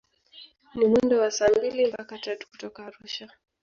[0.75, 3.29] Ni mwendo wa saa mbili mpaka tatu kutoka Arusha